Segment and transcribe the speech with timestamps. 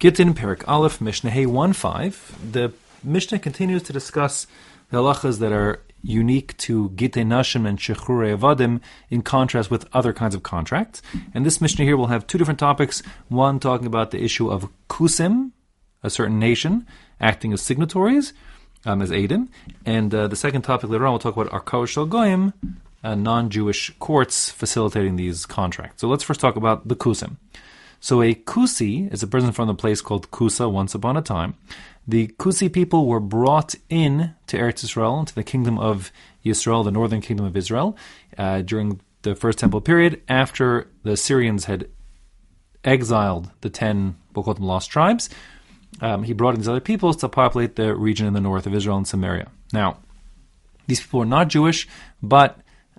[0.00, 2.52] Gittin Perik Aleph Mishnah Hey 1 5.
[2.52, 4.46] The Mishnah continues to discuss
[4.90, 8.80] the halachas that are unique to Gittin Nashim and Shechure Avadim
[9.10, 11.02] in contrast with other kinds of contracts.
[11.34, 13.02] And this Mishnah here will have two different topics.
[13.26, 15.50] One talking about the issue of Kusim,
[16.04, 16.86] a certain nation,
[17.20, 18.32] acting as signatories,
[18.86, 19.48] um, as Adim.
[19.84, 22.52] And uh, the second topic later on, we'll talk about Arkao Shal Goyim,
[23.02, 26.02] uh, non Jewish courts facilitating these contracts.
[26.02, 27.36] So let's first talk about the Kusim.
[28.00, 31.54] So a Kusi is a person from the place called Kusa once upon a time.
[32.06, 36.10] The Kusi people were brought in to Eretz Israel, to the kingdom of
[36.44, 37.96] Israel, the northern kingdom of Israel,
[38.38, 41.88] uh, during the First Temple period, after the Assyrians had
[42.84, 45.28] exiled the ten, we'll call them lost tribes.
[46.00, 48.74] Um, he brought in these other peoples to populate the region in the north of
[48.74, 49.50] Israel and Samaria.
[49.72, 49.98] Now,
[50.86, 51.88] these people were not Jewish,
[52.22, 52.58] but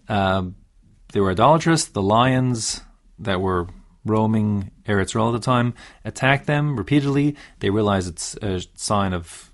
[0.09, 0.43] uh,
[1.13, 1.85] they were idolatrous.
[1.85, 2.81] The lions
[3.17, 3.67] that were
[4.09, 5.73] roaming Eretz at the time,
[6.03, 7.35] attack them repeatedly.
[7.59, 9.51] They realize it's a sign of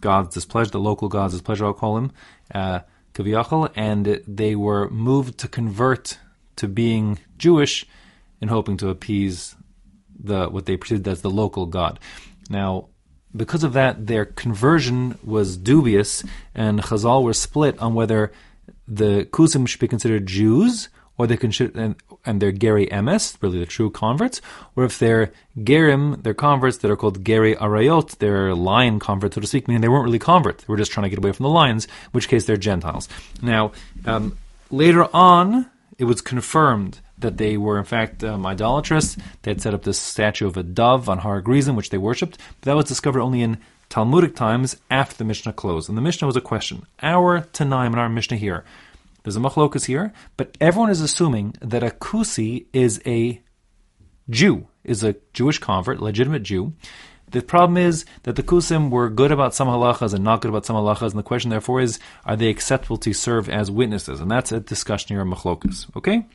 [0.00, 2.12] God's displeasure, the local God's displeasure, I'll call him,
[2.54, 2.80] uh,
[3.76, 6.18] and they were moved to convert
[6.56, 7.86] to being Jewish
[8.40, 9.54] in hoping to appease
[10.18, 11.98] the what they perceived as the local God.
[12.50, 12.88] Now,
[13.34, 18.32] because of that, their conversion was dubious, and Chazal were split on whether
[18.86, 23.58] the Kusim should be considered Jews or they can and, and they're Geri Emes, really
[23.58, 24.40] the true converts,
[24.76, 29.40] or if they're Gerim, they're converts that are called Geri Arayot, they're lion converts, so
[29.40, 30.64] to speak, meaning they weren't really converts.
[30.64, 33.08] They were just trying to get away from the lions, in which case they're Gentiles.
[33.42, 33.72] Now,
[34.06, 34.38] um,
[34.70, 39.16] later on, it was confirmed that they were in fact um, idolatrous.
[39.42, 42.38] They had set up this statue of a dove on Har Gerizim, which they worshipped,
[42.60, 45.88] but that was discovered only in Talmudic times after the Mishnah closed.
[45.88, 46.86] And the Mishnah was a question.
[47.02, 48.64] Our Tanaim and our Mishnah here
[49.22, 53.40] there's a machlokas here, but everyone is assuming that a kusi is a
[54.30, 56.72] Jew, is a Jewish convert, legitimate Jew.
[57.30, 60.66] The problem is that the kusim were good about some halachas and not good about
[60.66, 64.20] some halachas, and the question therefore is, are they acceptable to serve as witnesses?
[64.20, 65.94] And that's a discussion here in machlokas.
[65.96, 66.26] Okay?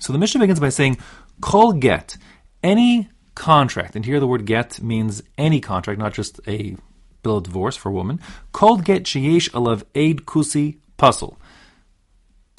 [0.00, 0.98] So the Mishnah begins by saying,
[1.40, 2.16] kol get,
[2.62, 6.76] any contract, and here the word get means any contract, not just a
[7.22, 8.20] bill of divorce for a woman.
[8.52, 11.36] Kol get sheyesh alav aid kusi pasul.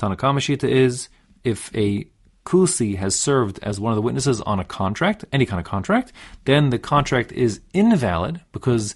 [0.02, 1.10] Tanna Kamma Shita is
[1.44, 2.08] if a
[2.44, 6.12] Kusi has served as one of the witnesses on a contract, any kind of contract,
[6.46, 8.96] then the contract is invalid because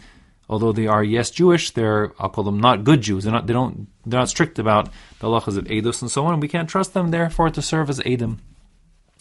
[0.50, 3.24] although they are yes Jewish, they're I'll call them not good Jews.
[3.24, 4.90] They're not they don't they're not strict about
[5.20, 6.34] the halachas of edus and so on.
[6.34, 8.40] And we can't trust them therefore to serve as edim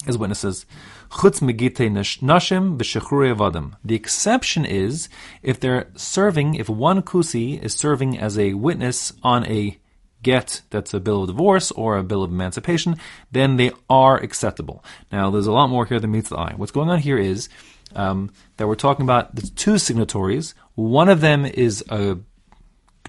[0.06, 0.64] as witnesses.
[1.10, 1.90] Chutz megite
[2.22, 5.10] nashim v'shechrui The exception is
[5.42, 9.78] if they're serving, if one kusi is serving as a witness on a
[10.24, 12.96] get that's a bill of divorce or a bill of emancipation,
[13.30, 14.84] then they are acceptable.
[15.12, 16.54] Now, there's a lot more here than meets the eye.
[16.56, 17.48] What's going on here is
[17.94, 20.54] um, that we're talking about the two signatories.
[20.74, 22.18] One of them is a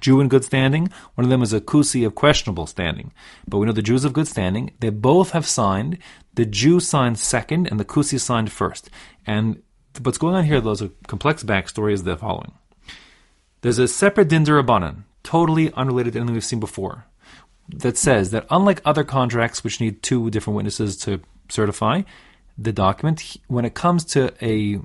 [0.02, 0.90] Jew in good standing.
[1.16, 3.12] One of them is a Kusi of questionable standing.
[3.48, 4.74] But we know the Jews of good standing.
[4.80, 5.98] They both have signed.
[6.36, 8.90] The Jew signed second, and the Kusi signed first.
[9.26, 9.64] And
[10.02, 12.52] what's going on here, is a complex backstory is the following.
[13.62, 17.06] There's a separate din derabanan totally unrelated to anything we've seen before,
[17.68, 21.20] that says that unlike other contracts which need two different witnesses to
[21.50, 22.04] certify
[22.58, 24.80] the document, when it comes to a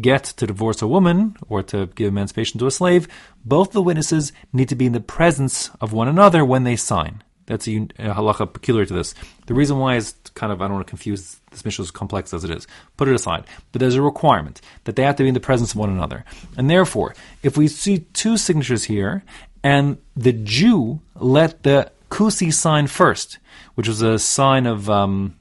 [0.00, 3.08] get to divorce a woman or to give emancipation to a slave,
[3.44, 7.22] both the witnesses need to be in the presence of one another when they sign.
[7.46, 9.14] That's a, a halacha peculiar to this.
[9.46, 12.34] The reason why is kind of, I don't want to confuse this Mishnah as complex
[12.34, 12.66] as it is.
[12.96, 13.44] Put it aside.
[13.72, 16.24] But there's a requirement that they have to be in the presence of one another.
[16.56, 19.22] And therefore, if we see two signatures here,
[19.62, 23.38] and the Jew let the Kusi sign first,
[23.74, 25.36] which was a sign of um,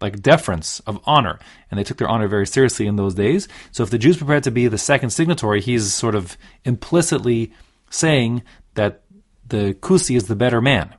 [0.00, 1.38] like deference, of honor,
[1.70, 3.48] and they took their honor very seriously in those days.
[3.72, 7.52] So if the Jew's prepared to be the second signatory, he's sort of implicitly
[7.90, 8.42] saying
[8.74, 9.02] that
[9.46, 10.94] the Kusi is the better man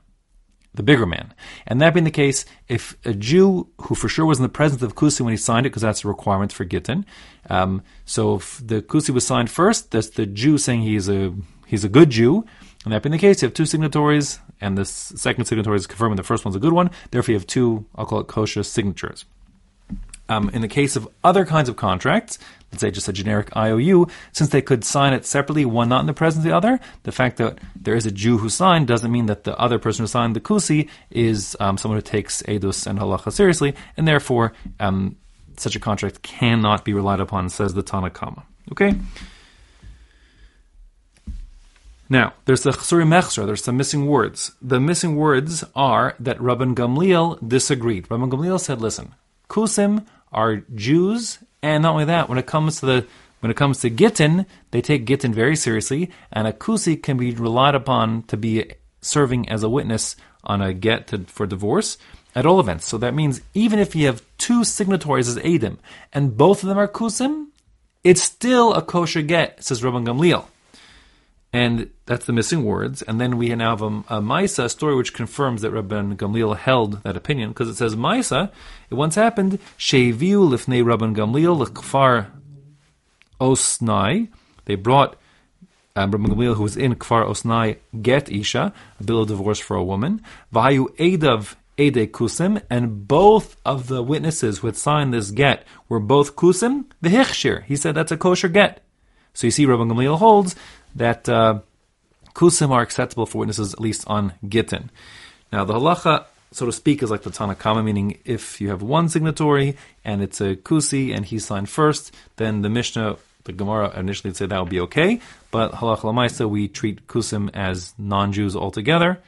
[0.78, 1.34] the bigger man.
[1.66, 4.80] And that being the case, if a Jew who for sure was in the presence
[4.80, 7.04] of Kusi when he signed it, because that's a requirement for Gittin,
[7.50, 11.34] um, so if the Kusi was signed first, that's the Jew saying he's a
[11.66, 12.46] he's a good Jew.
[12.84, 16.16] And that being the case, you have two signatories, and the second signatory is confirming
[16.16, 16.90] the first one's a good one.
[17.10, 19.26] Therefore, you have two, I'll call it kosher signatures.
[20.30, 22.38] Um, in the case of other kinds of contracts,
[22.72, 26.06] let's say just a generic IOU, since they could sign it separately, one not in
[26.06, 29.10] the presence of the other, the fact that there is a Jew who signed doesn't
[29.10, 32.86] mean that the other person who signed the kusi is um, someone who takes edus
[32.86, 35.16] and halacha seriously, and therefore um,
[35.56, 38.42] such a contract cannot be relied upon, says the Tanna Kamma.
[38.72, 38.94] Okay?
[42.10, 44.52] Now, there's the Chsuri Mechsra, there's some missing words.
[44.62, 48.08] The missing words are that Rabban Gamliel disagreed.
[48.08, 49.14] Rabban Gamliel said, listen,
[49.50, 53.06] Kusim are Jews, and not only that, when it comes to the
[53.40, 57.30] when it comes to Gittin, they take Gittin very seriously, and a Kusi can be
[57.30, 61.98] relied upon to be serving as a witness on a get to, for divorce
[62.34, 62.86] at all events.
[62.86, 65.78] So that means even if you have two signatories as Adim,
[66.12, 67.48] and both of them are Kusim,
[68.02, 70.46] it's still a kosher get, says Rabban Gamliel.
[71.50, 73.00] And that's the missing words.
[73.00, 77.16] And then we now have a, a story which confirms that Rabban Gamliel held that
[77.16, 78.50] opinion, because it says Maisa,
[78.90, 82.26] it once happened, Sheviu lifnei Rabban Gamliel l'kfar
[83.40, 84.28] Osnai.
[84.66, 85.16] They brought
[85.96, 89.76] um, Rabban Gamliel, who was in Kfar Osnai, get Isha, a bill of divorce for
[89.76, 90.22] a woman.
[90.52, 96.00] Vayu Edav Ede Kusim, and both of the witnesses who had signed this get were
[96.00, 97.64] both Kusim, the Hichshir.
[97.64, 98.84] He said that's a kosher get.
[99.32, 100.56] So you see, Rabban Gamliel holds
[100.94, 101.60] that uh,
[102.34, 104.90] kusim are acceptable for witnesses at least on gittin.
[105.52, 108.82] Now the halacha, so to speak, is like the Tanna Kamma, meaning if you have
[108.82, 113.98] one signatory and it's a kusi and he signed first, then the Mishnah, the Gemara
[113.98, 115.20] initially said that would be okay,
[115.50, 119.20] but halacha lamaisa we treat kusim as non-Jews altogether,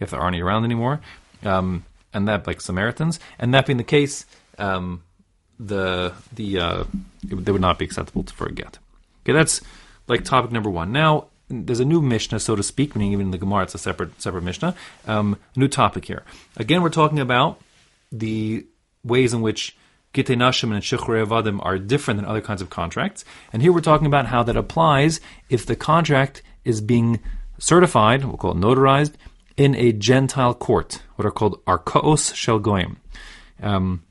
[0.00, 1.00] if there aren't any around anymore,
[1.44, 4.24] um, and that like Samaritans, and that being the case.
[4.58, 5.02] Um,
[5.58, 6.84] the the uh,
[7.30, 8.78] it, they would not be acceptable to forget.
[9.24, 9.60] Okay, that's
[10.08, 10.92] like topic number one.
[10.92, 13.78] Now, there's a new Mishnah, so to speak, meaning even in the Gemara, it's a
[13.78, 14.74] separate separate Mishnah.
[15.06, 16.24] Um, new topic here.
[16.56, 17.60] Again, we're talking about
[18.10, 18.66] the
[19.04, 19.76] ways in which
[20.12, 23.24] Gitei Nashim and Shechrei Avadim are different than other kinds of contracts.
[23.52, 27.20] And here we're talking about how that applies if the contract is being
[27.58, 29.12] certified, we'll call it notarized,
[29.56, 32.98] in a Gentile court, what are called Arkaos Shel Goyim.
[33.62, 34.04] Um,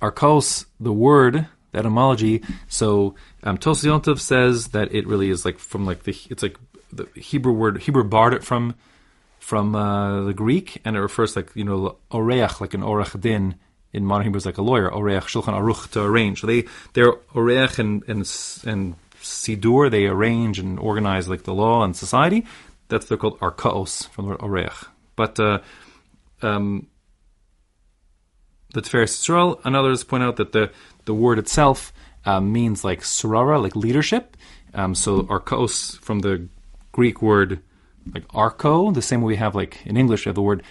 [0.00, 2.42] the word etymology.
[2.68, 6.56] So um, Tosfos says that it really is like from like the it's like
[6.92, 8.74] the Hebrew word Hebrew borrowed it from
[9.38, 13.56] from uh, the Greek, and it refers like you know oreach like an orach din
[13.92, 16.40] in modern Hebrew is like a lawyer oreach shulchan aruch to arrange.
[16.40, 18.20] So they they're oreach and and
[18.66, 22.46] and sidur they arrange and organize like the law and society.
[22.88, 24.86] That's they're called arkaos from the word oreach.
[25.16, 25.60] But uh,
[26.42, 26.86] um,
[28.72, 30.70] the Tiferes Yisrael and others point out that the
[31.04, 31.92] the word itself
[32.24, 34.36] uh, means like sarara, like leadership.
[34.74, 36.48] Um, so arkos from the
[36.92, 37.60] Greek word
[38.14, 40.62] like arco, the same way we have like in English we have the word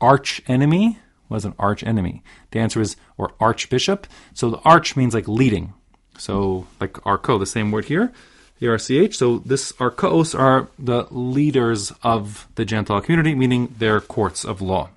[0.00, 0.98] arch enemy.
[1.28, 2.22] Was an arch enemy?
[2.52, 4.06] The answer is or archbishop.
[4.32, 5.74] So the arch means like leading.
[6.18, 8.12] So like arco, the same word here,
[8.60, 9.14] the RCH.
[9.14, 14.90] So this arcos are the leaders of the Gentile community, meaning their courts of law.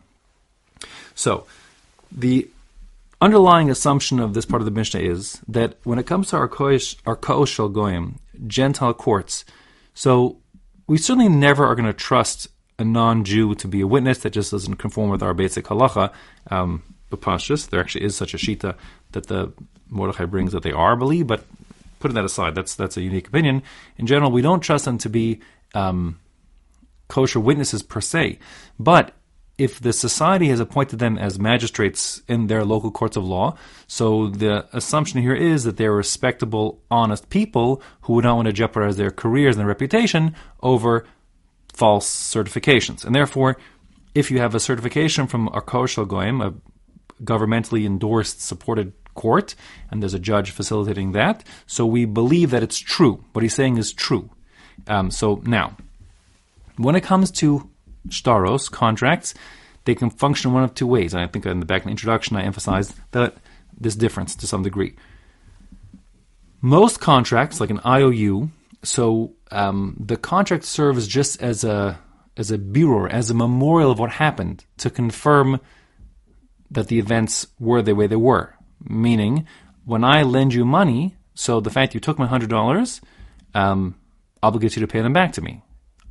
[1.16, 1.46] So
[2.12, 2.50] the
[3.22, 7.48] underlying assumption of this part of the Mishnah is that when it comes to Arkosh
[7.48, 9.46] Shel Goyim, Gentile courts,
[9.94, 10.38] so
[10.88, 12.48] we certainly never are going to trust
[12.78, 16.14] a non-Jew to be a witness that just doesn't conform with our basic halacha.
[16.50, 18.76] Um, there actually is such a shita
[19.12, 19.52] that the
[19.90, 21.44] Mordechai brings that they are believe, but
[22.00, 23.64] putting that aside, that's that's a unique opinion.
[23.98, 25.42] In general, we don't trust them to be
[25.74, 26.20] um,
[27.08, 28.40] kosher witnesses per se,
[28.80, 29.14] but
[29.60, 33.58] if the society has appointed them as magistrates in their local courts of law,
[33.88, 38.54] so the assumption here is that they're respectable, honest people who would not want to
[38.54, 40.34] jeopardize their careers and their reputation
[40.64, 41.06] over
[41.74, 43.04] false certifications.
[43.04, 43.58] And therefore,
[44.16, 46.54] if you have a certification from Arkosh Goyim, a
[47.22, 49.56] governmentally endorsed, supported court,
[49.92, 53.26] and there's a judge facilitating that, so we believe that it's true.
[53.34, 54.30] What he's saying is true.
[54.88, 55.75] Um, so now,
[56.78, 57.70] when it comes to
[58.08, 59.34] shtaros, contracts,
[59.86, 61.13] they can function one of two ways.
[61.13, 63.38] And I think in the back in the introduction, I emphasized that
[63.79, 64.96] this difference to some degree.
[66.62, 68.50] Most contracts, like an IOU,
[68.84, 72.00] so um, the contract serves just as a
[72.38, 75.60] as a birur, as a memorial of what happened to confirm
[76.72, 78.56] that the events were the way they were.
[78.88, 79.46] Meaning,
[79.86, 83.01] when I lend you money, so the fact you took my hundred dollars
[83.53, 83.96] um,
[84.44, 85.63] obligates you to pay them back to me.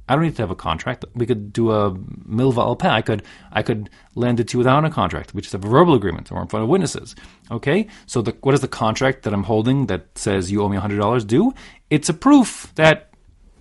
[0.08, 1.04] I don't need to have a contract.
[1.14, 3.22] We could do a milva al I could
[3.52, 5.34] I could lend it to you without a contract.
[5.34, 7.14] We just have a verbal agreement or in front of witnesses.
[7.50, 7.86] Okay.
[8.06, 10.98] So the, what is the contract that I'm holding that says you owe me hundred
[10.98, 11.54] dollars due?
[11.90, 13.10] It's a proof that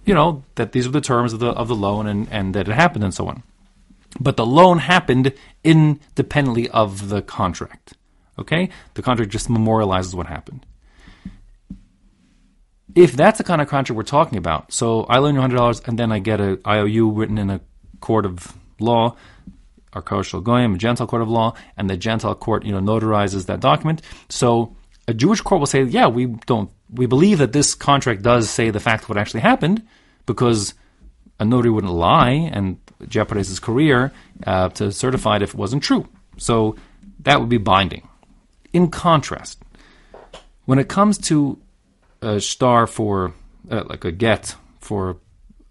[0.05, 2.67] you know that these are the terms of the of the loan and and that
[2.69, 3.43] it happened and so on.
[4.19, 7.93] But the loan happened independently of the contract.
[8.39, 8.69] Okay.
[8.93, 10.65] The contract just memorializes what happened
[12.97, 15.81] if that's the kind of contract we're talking about, so I loan you hundred dollars
[15.85, 17.61] and then I get a IOU written in a
[18.01, 19.15] court of law,
[19.93, 23.45] Arkaos Shel Goyim, a Gentile court of law, and the Gentile court, you know, notarizes
[23.45, 24.01] that document.
[24.29, 24.75] So
[25.07, 28.71] a Jewish court will say, yeah, we don't, we believe that this contract does say
[28.71, 29.85] the fact of what actually happened,
[30.25, 30.73] because
[31.39, 34.11] a notary wouldn't lie and jeopardize his career
[34.47, 36.07] uh, to certify it if it wasn't true.
[36.37, 36.75] So
[37.19, 38.07] that would be binding.
[38.73, 39.61] In contrast,
[40.65, 41.59] when it comes to
[42.27, 43.33] a shtar for
[43.71, 45.17] uh, like a get for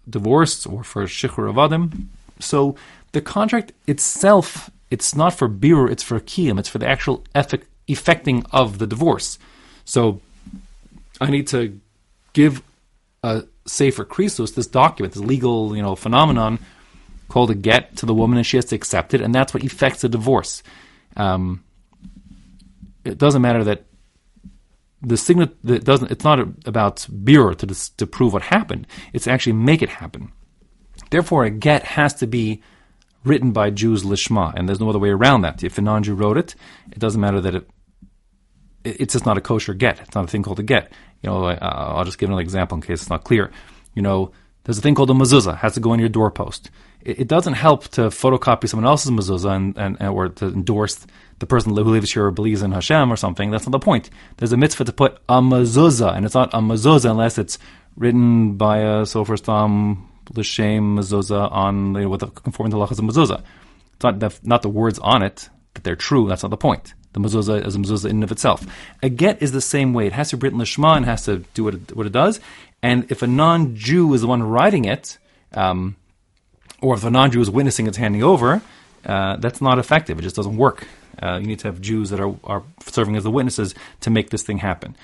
[0.09, 2.07] divorce or for shichur avadim,
[2.39, 2.75] so
[3.11, 7.65] the contract itself it's not for birur, it's for kiyum, it's for the actual effect,
[7.87, 9.37] effecting of the divorce.
[9.85, 10.21] So
[11.19, 11.79] I need to
[12.33, 12.61] give
[13.23, 16.59] a sefer krisos, this document, this legal you know phenomenon
[17.27, 19.63] called a get to the woman, and she has to accept it, and that's what
[19.63, 20.63] effects the divorce.
[21.17, 21.63] Um,
[23.03, 23.85] it doesn't matter that
[25.01, 26.11] the signet that doesn't.
[26.11, 28.87] It's not about beer to to prove what happened.
[29.13, 30.31] It's actually make it happen.
[31.09, 32.61] Therefore, a get has to be
[33.23, 35.63] written by Jews lishma, and there's no other way around that.
[35.63, 36.55] If a non-Jew wrote it,
[36.91, 37.69] it doesn't matter that it.
[38.83, 39.99] It's just not a kosher get.
[39.99, 40.91] It's not a thing called a get.
[41.21, 43.51] You know, uh, I'll just give another example in case it's not clear.
[43.95, 44.31] You know,
[44.63, 45.53] there's a thing called a mezuzah.
[45.53, 46.69] It has to go on your doorpost.
[47.01, 51.05] It, it doesn't help to photocopy someone else's mezuzah and, and, or to endorse
[51.39, 53.51] the person who lives here believes in Hashem or something.
[53.51, 54.09] That's not the point.
[54.37, 57.59] There's a mitzvah to put a mezuzah, and it's not a mezuzah unless it's
[57.95, 62.99] written by a sofer stam l'shem mezuzah on you know, with the, conforming to lachas
[62.99, 63.43] mezuzah.
[63.93, 66.27] It's not the, not the words on it that they're true.
[66.27, 66.93] That's not the point.
[67.13, 68.65] The mezuzah is a mezuzah in and of itself.
[69.01, 70.07] A get is the same way.
[70.07, 72.39] It has to be written lishma and has to do what it, what it does.
[72.83, 75.17] And if a non-Jew is the one writing it,
[75.53, 75.95] um,
[76.81, 78.61] or if a non-Jew is witnessing its handing over,
[79.05, 80.19] uh, that's not effective.
[80.19, 80.87] It just doesn't work.
[81.21, 84.29] Uh, you need to have Jews that are, are serving as the witnesses to make
[84.29, 84.95] this thing happen.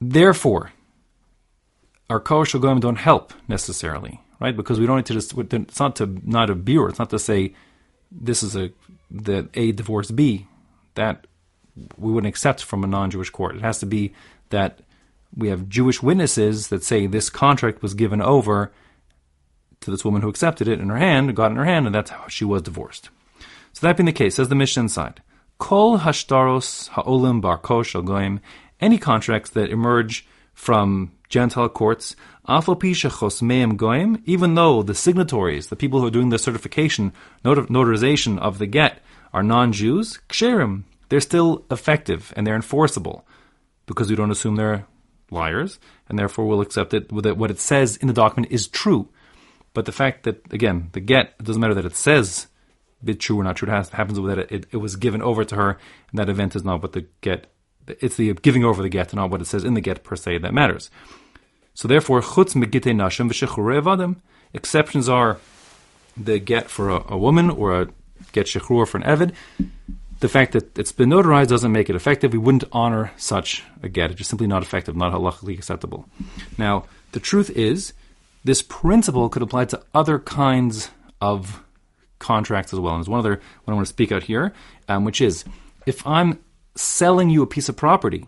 [0.00, 0.72] Therefore,
[2.10, 4.56] Arkaos Shel Goyim don't help necessarily, right?
[4.56, 5.36] Because we don't need to just.
[5.36, 6.88] It's not to not a birur.
[6.88, 7.54] It's not to say
[8.10, 8.70] this is a
[9.10, 10.46] the A divorce B
[10.94, 11.26] that
[11.96, 13.56] we wouldn't accept from a non-Jewish court.
[13.56, 14.12] It has to be
[14.50, 14.80] that
[15.36, 18.72] we have Jewish witnesses that say this contract was given over
[19.80, 22.10] to this woman who accepted it in her hand, got in her hand, and that's
[22.10, 23.10] how she was divorced.
[23.78, 25.22] So that being the case, says the Mishnah inside,
[25.58, 28.40] Kol hashtaros ha'olim bar kosh goyim,
[28.80, 32.16] any contracts that emerge from Gentile courts,
[32.48, 37.12] goyim, even though the signatories, the people who are doing the certification,
[37.44, 38.98] notarization of the get,
[39.32, 43.24] are non-Jews, ksherim, they're still effective and they're enforceable
[43.86, 44.86] because we don't assume they're
[45.30, 47.08] liars, and therefore we'll accept it.
[47.22, 49.08] That what it says in the document is true.
[49.72, 52.48] But the fact that, again, the get, it doesn't matter that it says
[53.04, 53.68] bit true or not true.
[53.68, 55.78] It has, happens that it, it, it, was given over to her,
[56.10, 57.46] and that event is not what the get.
[57.86, 60.16] It's the giving over the get, and not what it says in the get per
[60.16, 60.90] se that matters.
[61.74, 64.16] So therefore, chutz megite nashim v'shechure.
[64.52, 65.38] Exceptions are
[66.16, 67.88] the get for a, a, woman or a
[68.32, 69.32] get shechrur for an evid.
[70.20, 72.32] The fact that it's been notarized doesn't make it effective.
[72.32, 74.10] We wouldn't honor such a get.
[74.10, 76.08] It's just simply not effective, not halachically acceptable.
[76.56, 77.92] Now, the truth is,
[78.44, 80.90] this principle could apply to other kinds
[81.20, 81.62] of
[82.18, 82.94] contracts as well.
[82.94, 84.52] And there's one other one I want to speak out here,
[84.88, 85.44] um, which is
[85.86, 86.38] if I'm
[86.74, 88.26] selling you a piece of property,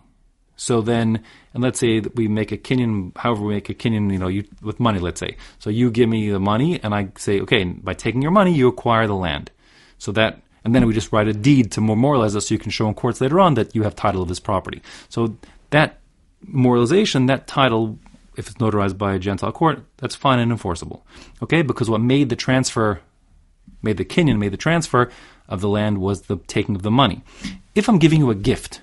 [0.60, 4.12] so then, and let's say that we make a kinyan, however we make a kinyan,
[4.12, 5.38] you know, you, with money, let's say.
[5.58, 8.68] So you give me the money, and I say, okay, by taking your money, you
[8.68, 9.50] acquire the land.
[9.96, 12.70] So that, and then we just write a deed to memorialize this so you can
[12.70, 14.82] show in courts later on that you have title of this property.
[15.08, 15.38] So
[15.70, 15.98] that
[16.46, 17.98] memorialization, that title,
[18.36, 21.06] if it's notarized by a Gentile court, that's fine and enforceable.
[21.42, 23.00] Okay, because what made the transfer
[23.82, 25.10] made the kinyan, made the transfer
[25.48, 27.22] of the land was the taking of the money.
[27.74, 28.80] If I'm giving you a gift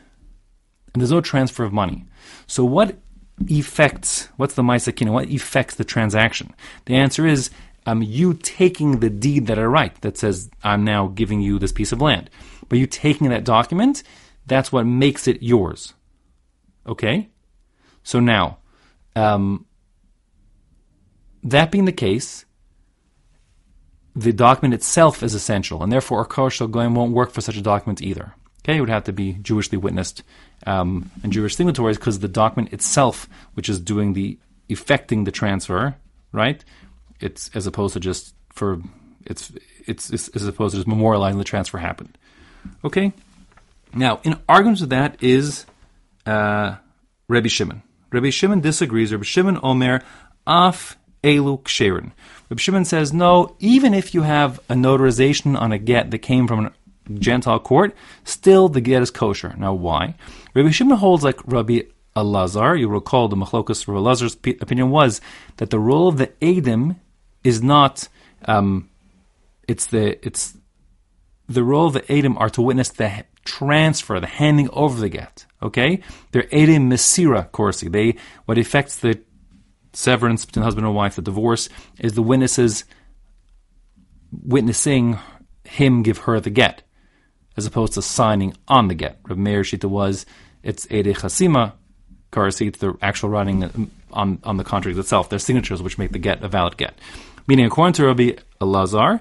[0.93, 2.05] and there's no transfer of money,
[2.45, 2.97] so what
[3.47, 6.53] effects, what's the Maisa kinyan, what effects the transaction?
[6.85, 7.49] The answer is
[7.85, 11.71] um, you taking the deed that I write that says I'm now giving you this
[11.71, 12.29] piece of land.
[12.67, 14.03] But you taking that document,
[14.45, 15.93] that's what makes it yours.
[16.85, 17.29] Okay?
[18.03, 18.57] So now,
[19.15, 19.65] um,
[21.43, 22.45] that being the case,
[24.17, 27.61] the document itself is essential, and therefore Arkar Shal Goyim won't work for such a
[27.61, 28.33] document either.
[28.63, 30.23] Okay, it would have to be Jewishly witnessed
[30.65, 34.37] um, and Jewish signatories because the document itself, which is doing the
[34.69, 35.95] effecting the transfer,
[36.31, 36.65] right?
[37.19, 38.81] It's as opposed to just for
[39.25, 39.51] it's
[39.85, 42.17] it's, it's as opposed to just memorializing the transfer happened.
[42.83, 43.13] Okay,
[43.93, 45.65] now in arguments with that is
[46.25, 46.75] uh,
[47.27, 47.83] Rabbi Shimon.
[48.11, 49.11] Rabbi Shimon disagrees.
[49.11, 50.01] Rabbi Shimon Omer
[50.47, 52.11] af elu ksherin.
[52.49, 56.47] Reb Shimon says, no, even if you have a notarization on a get that came
[56.47, 56.73] from a
[57.13, 59.55] Gentile court, still the get is kosher.
[59.57, 60.15] Now, why?
[60.53, 61.81] Rabbi Shimon holds like Rabbi
[62.15, 62.79] Elazar.
[62.79, 65.21] You recall the Machlokas Rabbi Elazar's opinion was
[65.57, 66.97] that the role of the Adim
[67.43, 68.07] is not,
[68.45, 68.89] um,
[69.67, 70.57] it's the, it's,
[71.47, 75.45] the role of the Adim are to witness the transfer, the handing over the get.
[75.61, 76.01] Okay?
[76.31, 77.91] They're Adim Mesira Korsi.
[77.91, 79.19] They, what affects the
[79.97, 82.85] severance between husband and wife, the divorce, is the witnesses
[84.31, 85.17] witnessing
[85.63, 86.83] him give her the get,
[87.57, 89.17] as opposed to signing on the get.
[89.27, 90.25] Rav Meir Shita was
[90.61, 91.73] it's Ede Chasima
[92.31, 95.29] Karasi, it's the actual writing on, on the contract itself.
[95.29, 96.93] Their signatures which make the get a valid get.
[97.47, 99.19] Meaning, according to Rabbi Elazar,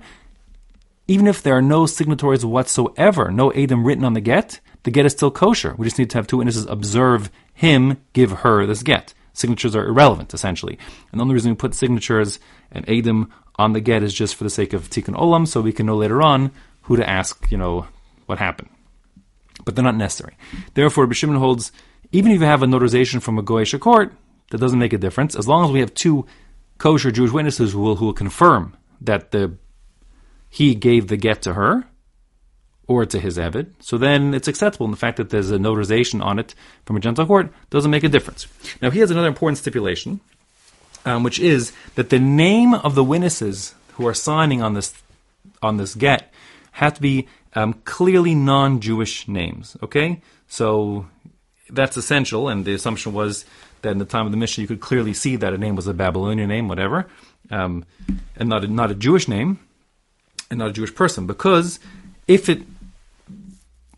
[1.09, 5.07] even if there are no signatories whatsoever, no Adam written on the get, the get
[5.07, 5.75] is still kosher.
[5.79, 9.15] We just need to have two witnesses observe him give her this get.
[9.37, 10.79] Signatures are irrelevant, essentially.
[11.13, 12.41] And the only reason we put signatures
[12.71, 15.75] and Adam on the get is just for the sake of tikkun olam, so we
[15.75, 16.53] can know later on
[16.83, 17.87] who to ask, you know,
[18.25, 18.71] what happened.
[19.65, 20.37] But they're not necessary.
[20.73, 21.71] Therefore, Bishimon holds,
[22.13, 24.15] even if you have a notarization from a goyish court,
[24.51, 25.35] that doesn't make a difference.
[25.35, 26.27] As long as we have two
[26.79, 29.57] kosher Jewish witnesses who will, who will confirm that the
[30.49, 31.85] he gave the get to her
[32.89, 34.87] or to his Evid, so then it's acceptable.
[34.87, 38.05] And the fact that there's a notarization on it from a Gentile court doesn't make
[38.05, 38.47] a difference.
[38.81, 40.21] Now, he has another important stipulation,
[41.05, 44.95] um, which is that the name of the witnesses who are signing on this
[45.63, 46.33] on this get
[46.73, 49.77] have to be um, clearly non-Jewish names.
[49.83, 51.07] Okay, so
[51.71, 53.45] that's essential, and the assumption was
[53.83, 55.87] that in the time of the Mishnah, you could clearly see that a name was
[55.87, 57.09] a Babylonian name, whatever,
[57.51, 57.85] um,
[58.37, 59.59] and not a, not a Jewish name,
[60.51, 61.81] and not a Jewish person, because
[62.29, 62.63] if it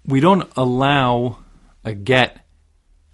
[0.08, 1.38] we don't allow
[1.84, 2.44] a get,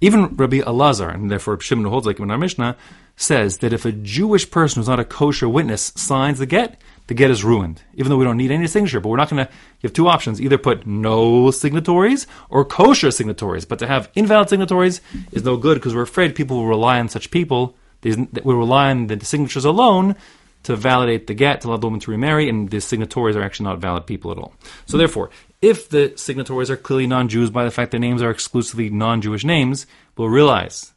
[0.00, 2.76] even Rabbi Elazar, and therefore Shimon holds like in our Mishnah,
[3.16, 7.14] says that if a Jewish person who's not a kosher witness signs the get, the
[7.14, 8.98] get is ruined, even though we don't need any signature.
[8.98, 9.52] But we're not going to.
[9.52, 13.66] You have two options: either put no signatories or kosher signatories.
[13.66, 17.08] But to have invalid signatories is no good because we're afraid people will rely on
[17.08, 17.76] such people.
[18.02, 20.16] We rely on the signatures alone
[20.64, 23.64] to validate the get to allow the woman to remarry, and the signatories are actually
[23.64, 24.54] not valid people at all.
[24.86, 25.30] So therefore,
[25.64, 29.86] if the signatories are clearly non-Jews by the fact their names are exclusively non-Jewish names,
[30.16, 30.92] we'll realize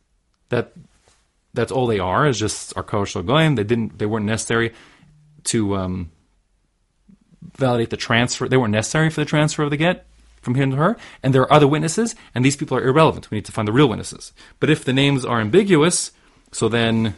[0.50, 0.74] that
[1.54, 3.56] that's all they are is just Arkosh Goyim.
[3.56, 4.74] They didn't they weren't necessary
[5.46, 6.12] to um,
[7.56, 8.48] validate the transfer.
[8.48, 10.06] They weren't necessary for the transfer of the get
[10.42, 10.98] from him to her.
[11.24, 13.32] And there are other witnesses, and these people are irrelevant.
[13.32, 14.34] We need to find the real witnesses.
[14.60, 16.12] But if the names are ambiguous,
[16.52, 17.16] so then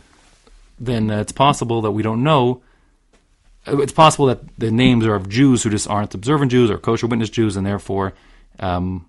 [0.80, 2.62] then it's possible that we don't know.
[3.68, 6.78] Uh, it's possible that the names are of Jews who just aren't observant Jews or
[6.78, 8.14] kosher witness Jews, and therefore
[8.60, 9.08] um,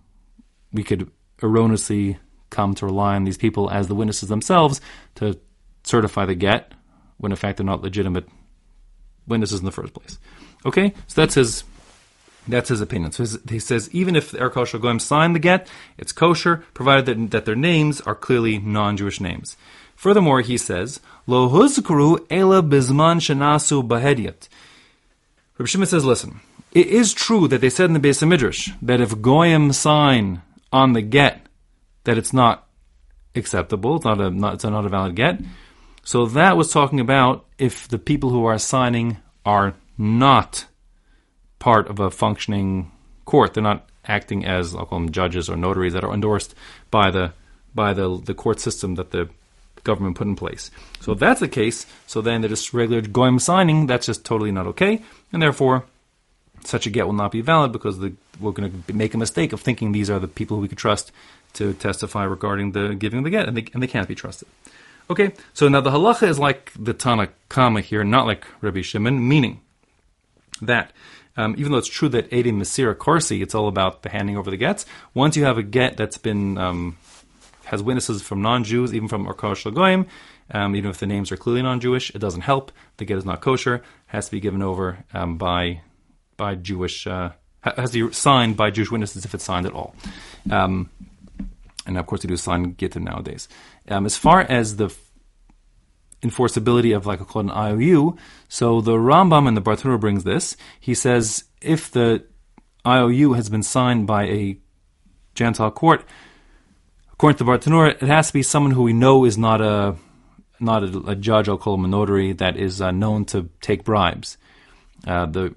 [0.72, 1.10] we could
[1.42, 2.18] erroneously
[2.50, 4.80] come to rely on these people as the witnesses themselves
[5.16, 5.38] to
[5.84, 6.72] certify the get,
[7.18, 8.28] when in fact they're not legitimate
[9.26, 10.18] witnesses in the first place.
[10.66, 11.64] Okay, so that's his
[12.48, 13.12] that's his opinion.
[13.12, 17.06] So his, he says even if the kosher goyim sign the get, it's kosher, provided
[17.06, 19.56] that, that their names are clearly non-Jewish names.
[19.94, 21.00] Furthermore, he says
[21.30, 24.48] lo huzkru ela bizman shenasu bahediat.
[25.58, 26.40] Rabbi says, listen,
[26.72, 30.94] it is true that they said in the Beis Midrash that if goyim sign on
[30.94, 31.46] the get,
[32.04, 32.66] that it's not
[33.34, 33.96] acceptable.
[33.96, 35.40] It's not a not, it's not a valid get.
[36.02, 40.66] So that was talking about if the people who are signing are not
[41.58, 42.90] part of a functioning
[43.24, 43.54] court.
[43.54, 46.54] They're not acting as I'll call them judges or notaries that are endorsed
[46.90, 47.32] by the
[47.74, 49.28] by the the court system that the
[49.84, 50.70] government put in place.
[51.00, 53.86] So if that's the case, so then they're just regular goyim signing.
[53.86, 55.84] That's just totally not okay, and therefore
[56.64, 59.52] such a get will not be valid because the, we're going to make a mistake
[59.52, 61.10] of thinking these are the people who we could trust
[61.54, 64.46] to testify regarding the giving of the get, and they, and they can't be trusted.
[65.08, 69.26] Okay, so now the halacha is like the Tana Kama here, not like Rabbi Shimon,
[69.26, 69.60] meaning
[70.62, 70.92] that
[71.36, 74.50] um, even though it's true that Edi Masira Korsi, it's all about the handing over
[74.50, 74.86] the gets.
[75.14, 76.96] Once you have a get that's been um,
[77.70, 80.06] has witnesses from non-Jews, even from Orkosh Lagoyim,
[80.50, 82.72] um, even if the names are clearly non-Jewish, it doesn't help.
[82.96, 85.82] The get is not kosher; it has to be given over um, by
[86.36, 87.30] by Jewish uh,
[87.62, 89.94] has to be signed by Jewish witnesses if it's signed at all.
[90.50, 90.90] Um,
[91.86, 93.48] and of course, they do sign gittin nowadays.
[93.88, 94.92] Um, as far as the
[96.22, 98.16] enforceability of like a called an IOU,
[98.48, 100.56] so the Rambam and the Bartenura brings this.
[100.80, 102.24] He says if the
[102.84, 104.58] IOU has been signed by a
[105.36, 106.04] Gentile court,
[107.20, 109.94] according to Bartenura, it has to be someone who we know is not a
[110.58, 113.84] not a, a judge, I'll call him a notary, that is uh, known to take
[113.84, 114.38] bribes.
[115.06, 115.54] Uh, the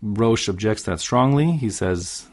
[0.00, 1.52] Rosh objects that strongly.
[1.52, 2.26] He says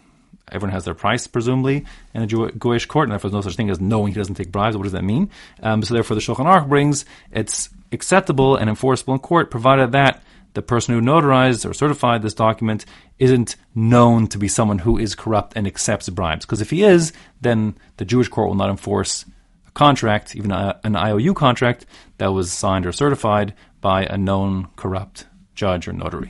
[0.49, 3.69] everyone has their price, presumably, in a Jewish court, and therefore there's no such thing
[3.69, 4.77] as knowing he doesn't take bribes.
[4.77, 5.29] What does that mean?
[5.61, 10.23] Um, so therefore, the Shulchan Aruch brings it's acceptable and enforceable in court, provided that
[10.53, 12.85] the person who notarized or certified this document
[13.17, 16.45] isn't known to be someone who is corrupt and accepts bribes.
[16.45, 19.25] Because if he is, then the Jewish court will not enforce
[19.67, 21.85] a contract, even a, an IOU contract,
[22.17, 26.29] that was signed or certified by a known corrupt judge or notary.